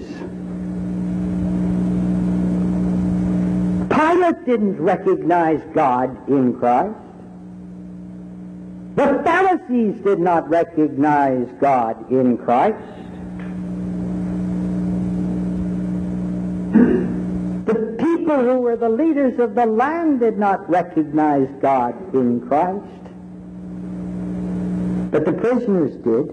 Pilate 3.90 4.44
didn't 4.44 4.80
recognize 4.80 5.60
God 5.74 6.28
in 6.28 6.58
Christ. 6.58 6.94
The 8.96 9.20
Pharisees 9.66 10.02
did 10.02 10.18
not 10.18 10.48
recognize 10.48 11.48
God 11.60 12.10
in 12.10 12.36
Christ. 12.38 12.78
The 17.64 17.96
people 17.98 18.36
who 18.42 18.60
were 18.60 18.76
the 18.76 18.90
leaders 18.90 19.38
of 19.38 19.54
the 19.54 19.64
land 19.64 20.20
did 20.20 20.38
not 20.38 20.68
recognize 20.68 21.48
God 21.62 21.94
in 22.14 22.46
Christ. 22.46 22.84
But 25.10 25.24
the 25.24 25.32
prisoners 25.32 25.92
did. 26.04 26.28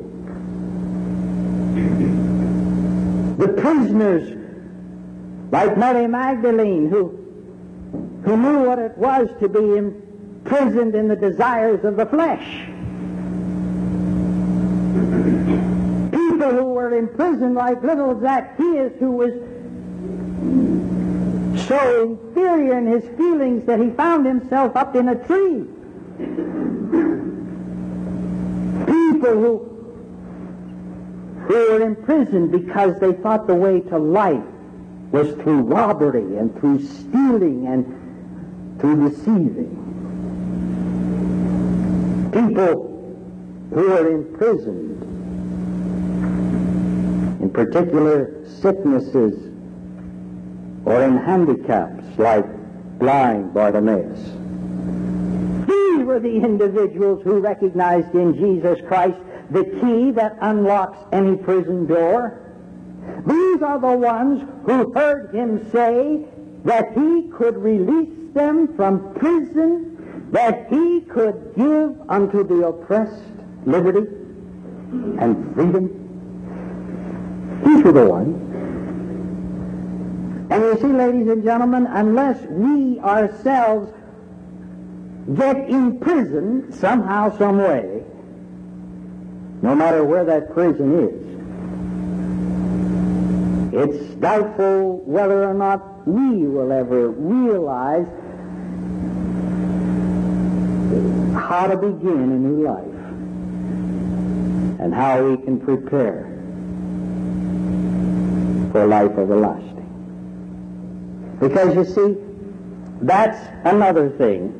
The 3.40 3.48
prisoners, 3.62 4.38
like 5.52 5.78
Mary 5.78 6.08
Magdalene, 6.08 6.90
who, 6.90 7.18
who 8.26 8.36
knew 8.36 8.64
what 8.66 8.80
it 8.80 8.98
was 8.98 9.30
to 9.40 9.48
be 9.48 9.78
imprisoned 9.78 10.96
in 10.96 11.08
the 11.08 11.16
desires 11.16 11.86
of 11.86 11.96
the 11.96 12.06
flesh. 12.06 12.68
People 16.12 16.41
who 16.52 16.66
were 16.66 16.98
imprisoned 16.98 17.56
like 17.56 17.82
little 17.84 18.20
Zacchaeus, 18.20 18.94
who 19.00 19.12
was 19.12 19.32
so 21.68 22.04
inferior 22.04 22.78
in 22.78 22.88
his 22.88 23.04
feelings 23.18 23.66
that 23.66 23.80
he 23.80 23.90
found 23.92 24.26
himself 24.26 24.76
up 24.76 24.96
in 24.96 25.10
a 25.10 25.16
tree. 25.26 25.66
People 28.86 29.34
who, 29.34 29.60
who 31.48 31.54
were 31.54 31.82
imprisoned 31.82 32.52
because 32.52 33.00
they 33.00 33.14
thought 33.14 33.48
the 33.48 33.56
way 33.56 33.80
to 33.82 33.98
life 33.98 34.44
was 35.12 35.34
through 35.44 35.62
robbery 35.62 36.38
and 36.38 36.58
through 36.60 36.82
stealing 36.86 37.68
and 37.68 38.80
through 38.80 39.10
deceiving. 39.10 39.78
People 42.32 42.90
who 43.70 43.90
were 43.90 44.10
imprisoned 44.10 44.91
in 47.42 47.50
particular 47.50 48.46
sicknesses 48.46 49.34
or 50.86 51.04
in 51.04 51.18
handicaps 51.18 52.04
like 52.18 52.46
blind 53.00 53.54
Bartimaeus. 53.54 54.20
These 55.68 56.06
were 56.06 56.20
the 56.20 56.36
individuals 56.36 57.24
who 57.24 57.40
recognized 57.40 58.14
in 58.14 58.36
Jesus 58.36 58.80
Christ 58.88 59.18
the 59.50 59.64
key 59.64 60.12
that 60.12 60.38
unlocks 60.42 61.00
any 61.12 61.36
prison 61.36 61.88
door. 61.88 62.40
These 63.26 63.62
are 63.64 63.80
the 63.80 63.98
ones 63.98 64.48
who 64.66 64.94
heard 64.94 65.34
him 65.34 65.70
say 65.72 66.26
that 66.64 66.94
he 66.94 67.30
could 67.30 67.58
release 67.58 68.34
them 68.34 68.76
from 68.76 69.14
prison, 69.16 70.30
that 70.32 70.68
he 70.70 71.02
could 71.02 71.54
give 71.56 72.00
unto 72.08 72.44
the 72.44 72.68
oppressed 72.68 73.24
liberty 73.66 74.08
and 75.20 75.56
freedom. 75.56 76.01
These 77.64 77.84
were 77.84 77.92
the 77.92 78.06
ones 78.06 78.52
and 80.52 80.64
you 80.64 80.78
see, 80.82 80.88
ladies 80.88 81.30
and 81.30 81.44
gentlemen, 81.46 81.88
unless 81.88 82.42
we 82.42 83.00
ourselves 83.00 83.90
get 85.34 85.70
imprisoned 85.70 86.76
somehow, 86.76 87.38
some 87.38 87.58
way, 87.58 88.04
no 89.62 89.74
matter 89.74 90.04
where 90.04 90.26
that 90.26 90.54
prison 90.54 91.08
is, 93.72 93.74
it's 93.74 94.16
doubtful 94.16 94.98
whether 95.06 95.46
or 95.46 95.54
not 95.54 96.06
we 96.06 96.46
will 96.46 96.74
ever 96.74 97.12
realize 97.12 98.08
how 101.34 101.68
to 101.68 101.78
begin 101.78 102.30
a 102.30 102.38
new 102.38 102.68
life 102.68 102.84
and 104.82 104.94
how 104.94 105.24
we 105.26 105.38
can 105.38 105.62
prepare 105.62 106.31
for 108.72 108.88
life 108.88 109.12
everlasting. 109.18 109.88
Because 111.40 111.76
you 111.76 111.86
see, 111.86 112.18
that's 113.02 113.38
another 113.66 114.10
thing 114.12 114.58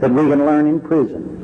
that 0.00 0.10
we 0.10 0.28
can 0.28 0.44
learn 0.44 0.66
in 0.66 0.80
prison. 0.80 1.38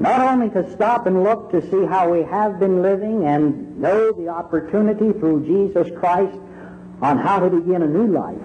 Not 0.00 0.20
only 0.20 0.48
to 0.50 0.70
stop 0.72 1.06
and 1.06 1.24
look 1.24 1.50
to 1.50 1.60
see 1.70 1.84
how 1.84 2.08
we 2.10 2.22
have 2.22 2.60
been 2.60 2.82
living 2.82 3.24
and 3.26 3.78
know 3.80 4.12
the 4.12 4.28
opportunity 4.28 5.12
through 5.18 5.44
Jesus 5.44 5.90
Christ 5.98 6.38
on 7.02 7.18
how 7.18 7.40
to 7.40 7.50
begin 7.50 7.82
a 7.82 7.86
new 7.86 8.06
life. 8.06 8.36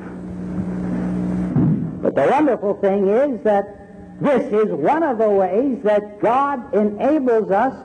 But 2.01 2.15
the 2.15 2.27
wonderful 2.29 2.73
thing 2.81 3.07
is 3.07 3.39
that 3.43 4.19
this 4.19 4.51
is 4.51 4.71
one 4.71 5.03
of 5.03 5.19
the 5.19 5.29
ways 5.29 5.79
that 5.83 6.19
God 6.21 6.73
enables 6.73 7.51
us 7.51 7.75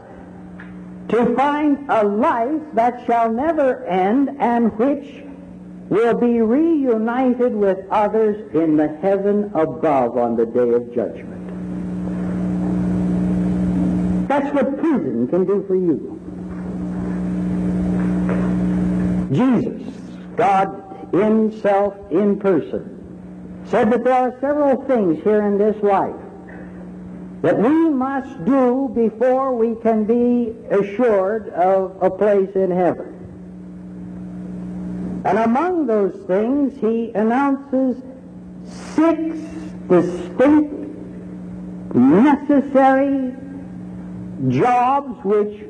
to 1.08 1.34
find 1.34 1.90
a 1.90 2.04
life 2.04 2.60
that 2.74 3.04
shall 3.06 3.32
never 3.32 3.84
end 3.86 4.30
and 4.38 4.76
which 4.78 5.24
will 5.88 6.14
be 6.14 6.42
reunited 6.42 7.54
with 7.54 7.78
others 7.90 8.54
in 8.54 8.76
the 8.76 8.88
heaven 9.00 9.50
above 9.54 10.18
on 10.18 10.36
the 10.36 10.44
day 10.44 10.68
of 10.68 10.94
judgment. 10.94 11.38
That's 14.28 14.54
what 14.54 14.78
prison 14.78 15.28
can 15.28 15.46
do 15.46 15.64
for 15.66 15.74
you. 15.74 16.14
Jesus, 19.32 19.94
God 20.36 20.84
Himself 21.12 21.94
in 22.10 22.38
person, 22.38 22.94
said 23.64 23.90
that 23.90 24.04
there 24.04 24.12
are 24.12 24.38
several 24.40 24.84
things 24.84 25.22
here 25.24 25.42
in 25.42 25.56
this 25.56 25.82
life 25.82 26.14
that 27.42 27.56
we 27.56 27.88
must 27.90 28.44
do 28.44 28.90
before 28.94 29.54
we 29.54 29.74
can 29.80 30.04
be 30.04 30.54
assured 30.70 31.50
of 31.50 31.96
a 32.02 32.10
place 32.10 32.50
in 32.56 32.70
heaven. 32.70 33.14
And 35.24 35.38
among 35.38 35.86
those 35.86 36.14
things, 36.26 36.78
he 36.80 37.12
announces 37.14 38.02
six 38.94 39.36
distinct, 39.88 40.74
necessary 41.94 43.34
jobs 44.48 45.24
which 45.24 45.64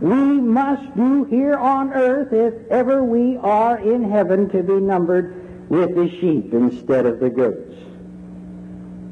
we 0.00 0.40
must 0.40 0.96
do 0.96 1.24
here 1.24 1.56
on 1.56 1.92
earth 1.92 2.32
if 2.32 2.70
ever 2.70 3.04
we 3.04 3.36
are 3.36 3.78
in 3.78 4.10
heaven 4.10 4.48
to 4.50 4.62
be 4.62 4.74
numbered 4.74 5.70
with 5.70 5.94
the 5.94 6.08
sheep 6.20 6.52
instead 6.52 7.06
of 7.06 7.20
the 7.20 7.30
goats. 7.30 7.91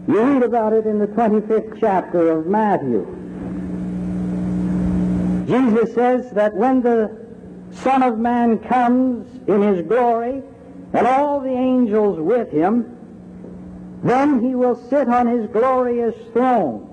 You 0.09 0.23
read 0.23 0.43
about 0.43 0.73
it 0.73 0.87
in 0.87 0.99
the 0.99 1.07
25th 1.07 1.79
chapter 1.79 2.31
of 2.33 2.47
Matthew. 2.47 3.07
Jesus 5.47 5.95
says 5.95 6.31
that 6.33 6.55
when 6.55 6.81
the 6.81 7.17
Son 7.73 8.03
of 8.03 8.19
Man 8.19 8.59
comes 8.59 9.27
in 9.49 9.63
his 9.63 9.87
glory 9.87 10.43
and 10.93 11.07
all 11.07 11.41
the 11.41 11.51
angels 11.51 12.19
with 12.19 12.51
him, 12.51 12.97
then 14.03 14.41
he 14.41 14.55
will 14.55 14.77
sit 14.89 15.09
on 15.09 15.27
his 15.27 15.47
glorious 15.51 16.15
throne. 16.33 16.87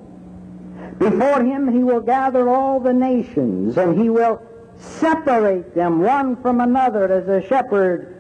Before 1.00 1.44
him 1.44 1.72
he 1.72 1.84
will 1.84 2.02
gather 2.02 2.50
all 2.50 2.80
the 2.80 2.94
nations, 2.94 3.78
and 3.78 4.00
he 4.00 4.10
will 4.10 4.42
separate 4.78 5.74
them 5.74 6.02
one 6.02 6.36
from 6.42 6.60
another 6.60 7.12
as 7.12 7.28
a 7.28 7.48
shepherd 7.48 8.14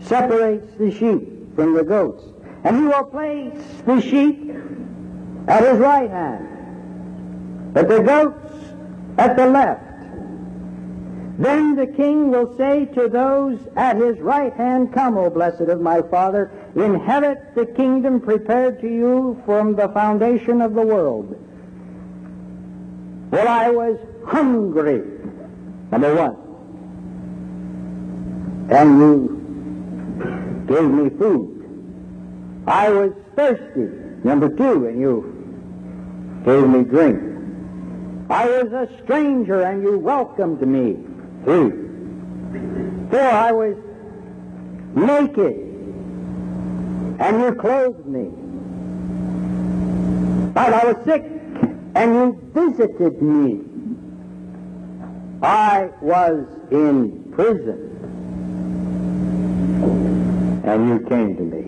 separates 0.00 0.74
the 0.78 0.90
sheep 0.90 1.54
from 1.56 1.74
the 1.74 1.82
goats. 1.82 2.22
And 2.66 2.78
he 2.78 2.82
will 2.82 3.04
place 3.04 3.52
the 3.86 4.00
sheep 4.00 4.50
at 5.46 5.62
his 5.62 5.78
right 5.78 6.10
hand, 6.10 7.72
but 7.72 7.88
the 7.88 8.00
goats 8.00 8.52
at 9.18 9.36
the 9.36 9.46
left. 9.46 9.84
Then 11.38 11.76
the 11.76 11.86
king 11.86 12.32
will 12.32 12.56
say 12.56 12.86
to 12.86 13.08
those 13.08 13.60
at 13.76 13.98
his 13.98 14.18
right 14.18 14.52
hand, 14.52 14.92
Come, 14.92 15.16
O 15.16 15.30
blessed 15.30 15.60
of 15.60 15.80
my 15.80 16.02
Father, 16.02 16.50
inherit 16.74 17.54
the 17.54 17.66
kingdom 17.66 18.20
prepared 18.20 18.80
to 18.80 18.88
you 18.88 19.40
from 19.46 19.76
the 19.76 19.88
foundation 19.90 20.60
of 20.60 20.74
the 20.74 20.82
world. 20.82 21.36
Well, 23.30 23.46
I 23.46 23.70
was 23.70 23.96
hungry, 24.26 25.04
number 25.92 26.16
one, 26.16 26.36
and 28.72 28.98
you 28.98 30.66
gave 30.66 30.90
me 30.90 31.10
food. 31.10 31.55
I 32.66 32.90
was 32.90 33.12
thirsty, 33.36 33.88
number 34.24 34.48
two, 34.48 34.86
and 34.86 35.00
you 35.00 36.42
gave 36.44 36.68
me 36.68 36.82
drink. 36.82 37.22
I 38.28 38.46
was 38.46 38.72
a 38.72 38.88
stranger, 39.04 39.62
and 39.62 39.82
you 39.84 39.98
welcomed 39.98 40.60
me, 40.66 40.96
three. 41.44 41.70
Four, 43.10 43.20
I 43.20 43.52
was 43.52 43.76
naked, 44.96 45.56
and 47.20 47.40
you 47.40 47.54
clothed 47.54 48.06
me. 48.06 48.32
Five, 50.54 50.72
I 50.72 50.92
was 50.92 51.04
sick, 51.04 51.24
and 51.94 52.14
you 52.14 52.50
visited 52.52 53.22
me. 53.22 53.62
I 55.40 55.90
was 56.00 56.46
in 56.72 57.30
prison, 57.32 57.92
and 60.64 60.88
you 60.88 60.98
came 61.06 61.36
to 61.36 61.42
me. 61.42 61.65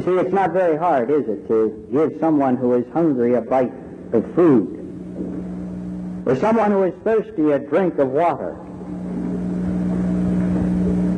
You 0.00 0.06
see, 0.06 0.12
it's 0.12 0.32
not 0.32 0.52
very 0.52 0.78
hard, 0.78 1.10
is 1.10 1.28
it, 1.28 1.46
to 1.48 1.86
give 1.92 2.18
someone 2.20 2.56
who 2.56 2.72
is 2.72 2.90
hungry 2.94 3.34
a 3.34 3.42
bite 3.42 3.70
of 4.14 4.34
food. 4.34 4.78
or 6.24 6.36
someone 6.36 6.70
who 6.70 6.84
is 6.84 6.94
thirsty, 7.04 7.50
a 7.50 7.58
drink 7.58 7.98
of 7.98 8.08
water. 8.08 8.56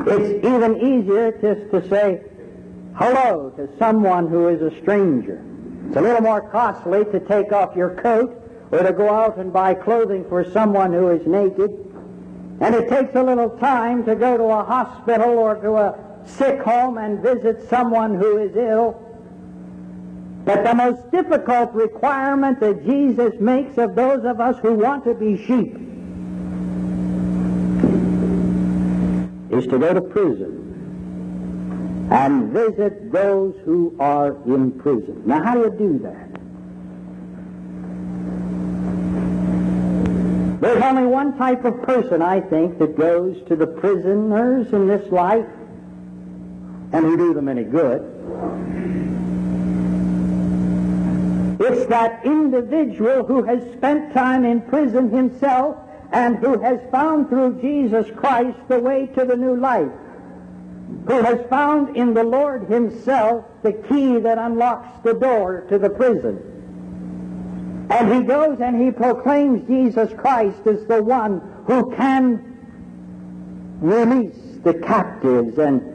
It's 0.05 0.45
even 0.45 0.81
easier 0.81 1.31
just 1.31 1.71
to 1.71 1.89
say 1.89 2.23
hello 2.97 3.51
to 3.57 3.69
someone 3.79 4.27
who 4.27 4.49
is 4.49 4.61
a 4.61 4.77
stranger. 4.81 5.45
It's 5.87 5.97
a 5.97 6.01
little 6.01 6.23
more 6.23 6.41
costly 6.51 7.05
to 7.05 7.21
take 7.21 7.53
off 7.53 7.77
your 7.77 7.95
coat 8.03 8.37
or 8.73 8.83
to 8.83 8.93
go 8.93 9.15
out 9.15 9.39
and 9.39 9.53
buy 9.53 9.75
clothing 9.75 10.25
for 10.29 10.51
someone 10.51 10.93
who 10.93 11.09
is 11.11 11.25
naked. 11.25 11.71
And 12.61 12.75
it 12.75 12.89
takes 12.89 13.15
a 13.15 13.23
little 13.23 13.51
time 13.59 14.05
to 14.07 14.17
go 14.17 14.37
to 14.37 14.45
a 14.45 14.65
hospital 14.65 15.39
or 15.39 15.55
to 15.55 15.77
a 15.77 16.12
sick 16.25 16.61
home 16.61 16.99
and 16.99 17.21
visit 17.21 17.69
someone 17.69 18.15
who 18.15 18.39
is 18.39 18.55
ill. 18.57 19.01
But 20.45 20.65
the 20.65 20.75
most 20.75 21.11
difficult 21.13 21.73
requirement 21.73 22.59
that 22.61 22.85
Jesus 22.85 23.35
makes 23.41 23.79
of 23.79 23.95
those 23.95 24.25
of 24.25 24.41
us 24.41 24.59
who 24.61 24.75
want 24.75 25.05
to 25.05 25.15
be 25.15 25.37
sheep 25.37 25.77
is 29.53 29.67
to 29.69 29.79
go 29.79 29.95
to 29.95 30.01
prison 30.01 30.59
and 32.11 32.53
visit 32.53 33.13
those 33.13 33.55
who 33.65 33.95
are 34.01 34.35
in 34.45 34.73
prison. 34.73 35.23
Now, 35.25 35.41
how 35.43 35.55
do 35.55 35.61
you 35.61 35.71
do 35.71 35.99
that? 36.01 36.29
There's 40.61 40.83
only 40.83 41.07
one 41.07 41.39
type 41.39 41.65
of 41.65 41.81
person, 41.83 42.21
I 42.23 42.41
think, 42.41 42.79
that 42.79 42.97
goes 42.97 43.41
to 43.49 43.57
the 43.57 43.67
prisoners 43.67 44.73
in 44.73 44.89
this 44.89 45.11
life 45.13 45.47
and 46.93 47.05
who 47.05 47.17
do 47.17 47.35
them 47.35 47.49
any 47.49 47.65
good. 47.65 48.03
It's 51.61 51.87
that 51.87 52.25
individual 52.25 53.25
who 53.25 53.43
has 53.45 53.63
spent 53.73 54.13
time 54.13 54.45
in 54.45 54.63
prison 54.63 55.11
himself 55.11 55.77
and 56.13 56.37
who 56.39 56.61
has 56.61 56.81
found 56.91 57.29
through 57.29 57.61
Jesus 57.61 58.07
Christ 58.17 58.59
the 58.69 58.79
way 58.79 59.07
to 59.15 59.25
the 59.25 59.37
new 59.37 59.57
life, 59.57 59.91
who 61.07 61.23
has 61.23 61.39
found 61.49 61.97
in 61.97 62.15
the 62.15 62.25
Lord 62.25 62.65
himself 62.65 63.45
the 63.63 63.73
key 63.73 64.19
that 64.19 64.39
unlocks 64.39 65.03
the 65.05 65.15
door 65.15 65.65
to 65.71 65.79
the 65.79 65.89
prison. 65.89 66.49
And 67.91 68.13
he 68.13 68.23
goes 68.23 68.61
and 68.61 68.83
he 68.83 68.91
proclaims 68.91 69.67
Jesus 69.69 70.13
Christ 70.19 70.67
as 70.67 70.85
the 70.87 71.03
one 71.03 71.41
who 71.67 71.95
can 71.95 72.49
release 73.81 74.59
the 74.65 74.75
captives 74.75 75.59
and 75.59 75.92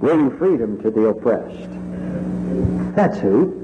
bring 0.00 0.36
freedom 0.38 0.80
to 0.82 0.90
the 0.90 1.06
oppressed. 1.06 1.70
That's 2.94 3.18
who. 3.18 3.62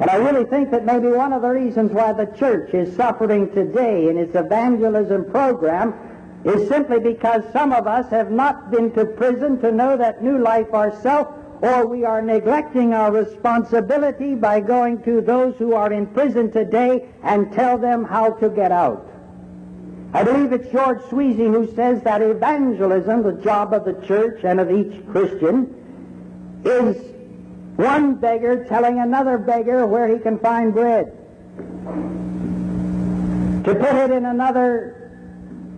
And 0.00 0.10
I 0.10 0.16
really 0.16 0.44
think 0.44 0.70
that 0.72 0.84
maybe 0.84 1.08
one 1.08 1.32
of 1.32 1.42
the 1.42 1.48
reasons 1.48 1.92
why 1.92 2.12
the 2.12 2.26
church 2.36 2.74
is 2.74 2.94
suffering 2.96 3.50
today 3.52 4.08
in 4.08 4.18
its 4.18 4.34
evangelism 4.34 5.24
program 5.30 5.94
is 6.44 6.68
simply 6.68 6.98
because 6.98 7.42
some 7.52 7.72
of 7.72 7.86
us 7.86 8.10
have 8.10 8.30
not 8.30 8.70
been 8.70 8.92
to 8.92 9.04
prison 9.04 9.60
to 9.60 9.70
know 9.70 9.96
that 9.96 10.22
new 10.22 10.38
life 10.38 10.74
ourselves, 10.74 11.30
or 11.62 11.86
we 11.86 12.04
are 12.04 12.20
neglecting 12.20 12.92
our 12.92 13.12
responsibility 13.12 14.34
by 14.34 14.60
going 14.60 15.00
to 15.04 15.20
those 15.20 15.56
who 15.56 15.74
are 15.74 15.92
in 15.92 16.06
prison 16.08 16.50
today 16.50 17.08
and 17.22 17.52
tell 17.52 17.78
them 17.78 18.04
how 18.04 18.30
to 18.30 18.50
get 18.50 18.72
out. 18.72 19.08
I 20.14 20.22
believe 20.22 20.52
it's 20.52 20.70
George 20.70 21.00
Sweazey 21.10 21.52
who 21.52 21.74
says 21.74 22.00
that 22.04 22.22
evangelism, 22.22 23.24
the 23.24 23.32
job 23.32 23.74
of 23.74 23.84
the 23.84 23.94
church 24.06 24.44
and 24.44 24.60
of 24.60 24.70
each 24.70 25.04
Christian, 25.08 26.62
is 26.64 26.96
one 27.74 28.14
beggar 28.14 28.64
telling 28.66 29.00
another 29.00 29.38
beggar 29.38 29.84
where 29.88 30.06
he 30.06 30.20
can 30.20 30.38
find 30.38 30.72
bread. 30.72 31.06
To 33.64 33.74
put 33.74 33.96
it 33.96 34.12
in 34.12 34.24
another 34.26 35.10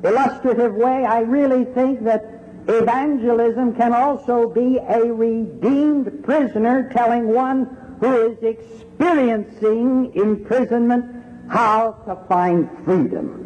illustrative 0.04 0.74
way, 0.74 1.06
I 1.06 1.20
really 1.20 1.64
think 1.64 2.04
that 2.04 2.42
evangelism 2.68 3.74
can 3.74 3.94
also 3.94 4.50
be 4.50 4.76
a 4.76 5.00
redeemed 5.00 6.22
prisoner 6.24 6.90
telling 6.92 7.28
one 7.28 7.96
who 8.00 8.32
is 8.32 8.42
experiencing 8.42 10.12
imprisonment 10.14 11.24
how 11.48 11.92
to 12.06 12.16
find 12.28 12.68
freedom. 12.84 13.45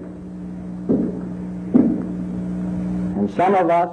Some 3.36 3.54
of 3.54 3.70
us, 3.70 3.90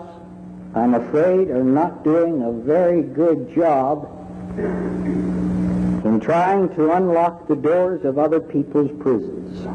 I'm 0.74 0.94
afraid, 0.96 1.50
are 1.50 1.64
not 1.64 2.04
doing 2.04 2.42
a 2.44 2.52
very 2.52 3.02
good 3.02 3.54
job 3.54 4.10
in 4.58 6.20
trying 6.22 6.70
to 6.76 6.92
unlock 6.94 7.48
the 7.48 7.56
doors 7.56 8.04
of 8.04 8.18
other 8.18 8.40
people's 8.40 8.92
prisons. 9.02 9.66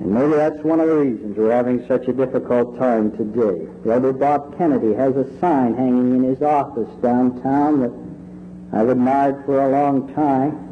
And 0.00 0.14
maybe 0.14 0.32
that's 0.32 0.62
one 0.64 0.80
of 0.80 0.88
the 0.88 0.96
reasons 0.96 1.36
we're 1.36 1.50
having 1.52 1.86
such 1.86 2.08
a 2.08 2.12
difficult 2.12 2.78
time 2.78 3.10
today. 3.16 3.66
The 3.84 3.92
elder 3.92 4.12
Bob 4.12 4.56
Kennedy 4.56 4.94
has 4.94 5.14
a 5.16 5.24
sign 5.38 5.74
hanging 5.74 6.16
in 6.16 6.22
his 6.22 6.40
office 6.42 6.88
downtown 7.02 7.80
that 7.80 8.78
I've 8.78 8.88
admired 8.88 9.44
for 9.44 9.60
a 9.60 9.68
long 9.70 10.14
time 10.14 10.64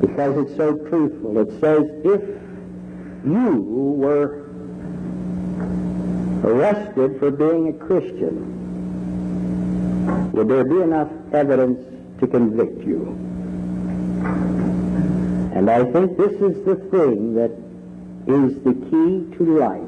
because 0.00 0.38
it's 0.38 0.56
so 0.56 0.76
truthful. 0.88 1.38
It 1.38 1.50
says, 1.60 1.82
if 2.04 2.22
you 3.26 3.60
were 3.98 4.45
arrested 6.46 7.18
for 7.18 7.30
being 7.32 7.68
a 7.68 7.72
Christian, 7.72 8.52
would 10.32 10.48
there 10.48 10.64
be 10.64 10.80
enough 10.80 11.10
evidence 11.32 11.80
to 12.20 12.26
convict 12.26 12.84
you? 12.84 13.18
And 15.56 15.68
I 15.68 15.84
think 15.84 16.16
this 16.16 16.32
is 16.32 16.64
the 16.64 16.76
thing 16.76 17.34
that 17.34 17.50
is 18.28 18.60
the 18.62 18.74
key 18.74 19.26
to 19.36 19.58
life. 19.58 19.82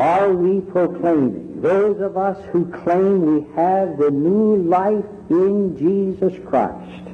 Are 0.00 0.32
we 0.32 0.60
proclaiming, 0.60 1.60
those 1.62 2.00
of 2.00 2.16
us 2.16 2.44
who 2.46 2.66
claim 2.66 3.22
we 3.22 3.46
have 3.54 3.96
the 3.96 4.10
new 4.10 4.56
life 4.56 5.06
in 5.30 5.76
Jesus 5.78 6.34
Christ, 6.46 7.04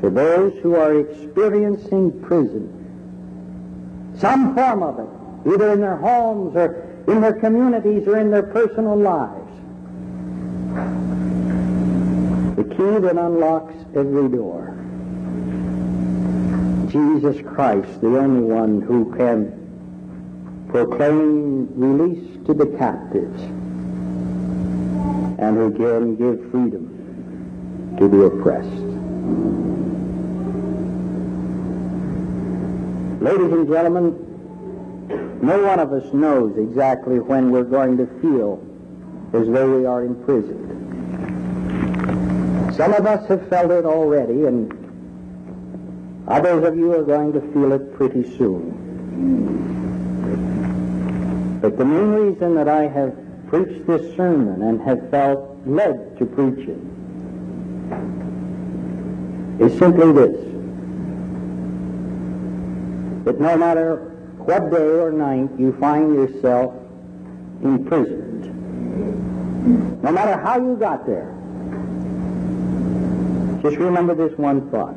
to 0.00 0.10
those 0.10 0.52
who 0.62 0.76
are 0.76 0.94
experiencing 0.98 2.20
prison, 2.22 2.79
some 4.20 4.54
form 4.54 4.82
of 4.82 4.98
it, 4.98 5.08
either 5.54 5.72
in 5.72 5.80
their 5.80 5.96
homes 5.96 6.54
or 6.54 6.86
in 7.08 7.20
their 7.20 7.32
communities 7.32 8.06
or 8.06 8.18
in 8.18 8.30
their 8.30 8.42
personal 8.42 8.96
lives. 8.96 9.50
The 12.56 12.64
key 12.64 12.98
that 13.00 13.16
unlocks 13.16 13.74
every 13.94 14.28
door. 14.28 14.76
Jesus 16.90 17.40
Christ, 17.46 18.00
the 18.00 18.18
only 18.18 18.42
one 18.42 18.82
who 18.82 19.14
can 19.16 19.56
proclaim 20.68 21.68
release 21.74 22.46
to 22.46 22.52
the 22.52 22.66
captives 22.78 23.40
and 25.38 25.56
who 25.56 25.70
can 25.72 26.16
give 26.16 26.50
freedom 26.50 27.96
to 27.98 28.08
the 28.08 28.22
oppressed. 28.24 28.90
Ladies 33.20 33.52
and 33.52 33.68
gentlemen, 33.68 35.38
no 35.42 35.62
one 35.62 35.78
of 35.78 35.92
us 35.92 36.10
knows 36.14 36.56
exactly 36.56 37.18
when 37.18 37.50
we're 37.50 37.64
going 37.64 37.98
to 37.98 38.06
feel 38.22 38.64
as 39.34 39.46
though 39.46 39.78
we 39.78 39.84
are 39.84 40.04
imprisoned. 40.04 40.68
Some 42.74 42.94
of 42.94 43.04
us 43.04 43.28
have 43.28 43.46
felt 43.50 43.70
it 43.72 43.84
already, 43.84 44.46
and 44.46 44.72
others 46.28 46.64
of 46.66 46.78
you 46.78 46.94
are 46.94 47.02
going 47.02 47.34
to 47.34 47.42
feel 47.52 47.72
it 47.72 47.92
pretty 47.92 48.24
soon. 48.38 48.72
But 51.60 51.76
the 51.76 51.84
main 51.84 52.12
reason 52.12 52.54
that 52.54 52.68
I 52.68 52.86
have 52.86 53.14
preached 53.48 53.86
this 53.86 54.16
sermon 54.16 54.62
and 54.62 54.80
have 54.80 55.10
felt 55.10 55.58
led 55.66 56.16
to 56.16 56.24
preach 56.24 56.66
it 56.66 56.80
is 59.62 59.78
simply 59.78 60.10
this 60.10 60.49
that 63.30 63.40
no 63.40 63.56
matter 63.56 63.96
what 64.38 64.72
day 64.72 64.88
or 64.98 65.12
night 65.12 65.48
you 65.56 65.72
find 65.78 66.14
yourself 66.16 66.74
imprisoned, 67.62 68.42
no 70.02 70.10
matter 70.10 70.36
how 70.40 70.58
you 70.58 70.74
got 70.74 71.06
there, 71.06 71.36
just 73.62 73.76
remember 73.76 74.16
this 74.16 74.36
one 74.36 74.68
thought. 74.72 74.96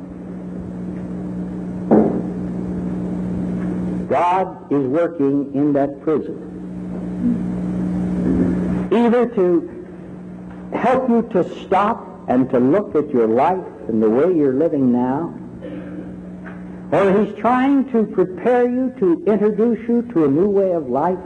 God 4.09 4.71
is 4.71 4.87
working 4.87 5.53
in 5.53 5.73
that 5.73 6.01
prison. 6.01 6.49
Either 8.91 9.27
to 9.27 9.85
help 10.73 11.07
you 11.07 11.21
to 11.33 11.43
stop 11.65 12.07
and 12.27 12.49
to 12.49 12.59
look 12.59 12.95
at 12.95 13.11
your 13.11 13.27
life 13.27 13.63
and 13.87 14.01
the 14.01 14.09
way 14.09 14.33
you're 14.35 14.53
living 14.53 14.91
now, 14.91 15.37
or 16.93 17.25
he's 17.25 17.33
trying 17.39 17.91
to 17.91 18.05
prepare 18.05 18.69
you 18.69 18.93
to 18.99 19.23
introduce 19.25 19.79
you 19.89 20.03
to 20.13 20.25
a 20.25 20.27
new 20.27 20.47
way 20.47 20.73
of 20.73 20.87
life 20.87 21.17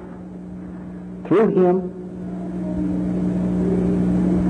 through 1.27 1.49
him. 1.49 1.93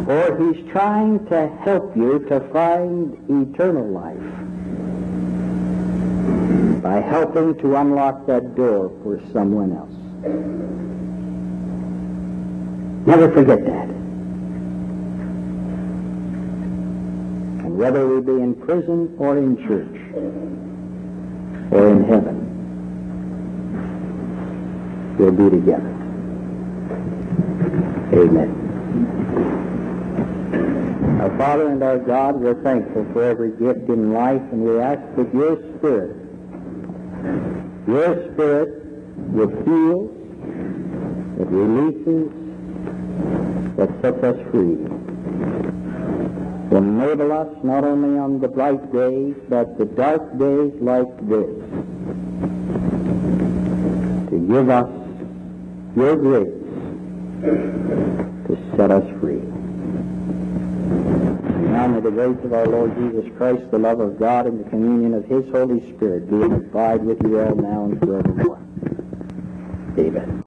or 0.08 0.38
he's 0.38 0.72
trying 0.72 1.26
to 1.26 1.48
help 1.66 1.98
you 1.98 2.20
to 2.30 2.40
find 2.54 3.14
eternal 3.30 3.86
life 3.88 4.32
by 6.82 7.02
helping 7.02 7.54
to 7.60 7.76
unlock 7.76 8.26
that 8.26 8.56
door 8.56 8.90
for 9.04 9.20
someone 9.34 9.74
else. 9.74 9.92
Never 13.06 13.30
forget 13.34 13.66
that. 13.66 13.90
And 17.66 17.78
whether 17.78 18.08
we 18.08 18.22
be 18.22 18.40
in 18.42 18.56
prison 18.56 19.14
or 19.18 19.38
in 19.38 19.58
church 19.68 19.98
or 21.72 21.90
in 21.90 22.04
heaven, 22.06 22.38
we'll 25.18 25.32
be 25.32 25.50
together. 25.50 25.94
Amen. 28.14 28.64
Our 31.22 31.38
Father 31.38 31.68
and 31.68 31.84
our 31.84 32.00
God, 32.00 32.36
we're 32.36 32.62
thankful 32.64 33.06
for 33.12 33.24
every 33.24 33.52
gift 33.52 33.90
in 33.90 34.14
life, 34.14 34.42
and 34.52 34.64
we 34.64 34.80
ask 34.80 35.02
that 35.18 35.34
your 35.34 35.58
Spirit, 35.78 36.16
your 37.88 38.32
Spirit 38.34 38.86
would 39.34 39.52
heal, 39.68 40.08
that 41.38 41.48
releases, 41.48 42.32
that 43.78 43.90
sets 44.02 44.24
us 44.24 44.38
free. 44.52 44.78
Enable 46.72 47.32
us 47.32 47.48
not 47.64 47.84
only 47.84 48.20
on 48.20 48.40
the 48.40 48.48
bright 48.48 48.92
days, 48.94 49.36
but 49.50 49.78
the 49.78 49.86
dark 49.86 50.38
days 50.38 50.74
like 50.80 51.28
this, 51.28 51.57
to 54.38 54.48
give 54.48 54.70
us 54.70 54.90
your 55.96 56.16
grace 56.16 56.54
to 58.48 58.58
set 58.76 58.92
us 58.92 59.04
free. 59.20 59.40
And 61.58 61.74
now 61.74 61.88
may 61.88 62.02
the 62.02 62.12
grace 62.12 62.38
of 62.44 62.54
our 62.54 62.68
Lord 62.68 62.96
Jesus 62.96 63.26
Christ, 63.38 63.72
the 63.72 63.80
love 63.80 64.00
of 64.00 64.20
God, 64.20 64.46
and 64.46 64.64
the 64.64 64.70
communion 64.70 65.14
of 65.16 65.26
his 65.26 65.50
Holy 65.52 65.82
Spirit 65.96 66.30
be 66.30 66.42
and 66.42 66.54
abide 66.54 67.04
with 67.04 67.22
you 67.24 67.40
all 67.40 67.56
now 67.56 67.86
and 67.86 68.00
forevermore. 68.00 68.60
Amen. 69.98 70.44